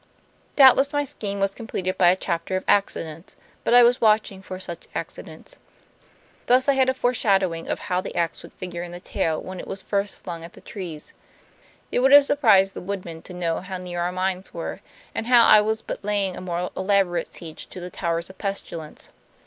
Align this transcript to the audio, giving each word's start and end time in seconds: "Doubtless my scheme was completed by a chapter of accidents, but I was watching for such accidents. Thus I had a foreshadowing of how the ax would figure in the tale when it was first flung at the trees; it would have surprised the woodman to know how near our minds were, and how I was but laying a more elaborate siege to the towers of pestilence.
"Doubtless 0.55 0.93
my 0.93 1.03
scheme 1.03 1.39
was 1.39 1.53
completed 1.53 1.95
by 1.95 2.07
a 2.07 2.15
chapter 2.15 2.55
of 2.55 2.65
accidents, 2.67 3.35
but 3.63 3.75
I 3.75 3.83
was 3.83 4.01
watching 4.01 4.41
for 4.41 4.59
such 4.59 4.87
accidents. 4.95 5.59
Thus 6.47 6.67
I 6.67 6.73
had 6.73 6.89
a 6.89 6.93
foreshadowing 6.95 7.67
of 7.67 7.77
how 7.81 8.01
the 8.01 8.15
ax 8.15 8.41
would 8.41 8.51
figure 8.51 8.81
in 8.81 8.93
the 8.93 8.99
tale 8.99 9.39
when 9.39 9.59
it 9.59 9.67
was 9.67 9.83
first 9.83 10.23
flung 10.23 10.43
at 10.43 10.53
the 10.53 10.59
trees; 10.61 11.13
it 11.91 11.99
would 11.99 12.13
have 12.13 12.25
surprised 12.25 12.73
the 12.73 12.81
woodman 12.81 13.21
to 13.21 13.33
know 13.35 13.59
how 13.59 13.77
near 13.77 14.01
our 14.01 14.11
minds 14.11 14.55
were, 14.55 14.81
and 15.13 15.27
how 15.27 15.45
I 15.45 15.61
was 15.61 15.83
but 15.83 16.03
laying 16.03 16.35
a 16.35 16.41
more 16.41 16.71
elaborate 16.75 17.27
siege 17.27 17.67
to 17.67 17.79
the 17.79 17.91
towers 17.91 18.27
of 18.27 18.39
pestilence. 18.39 19.11